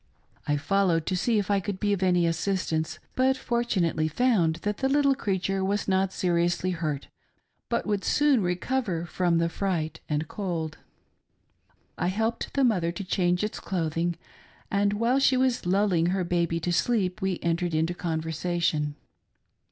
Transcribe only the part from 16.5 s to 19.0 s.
to sleep, we entered into conversation.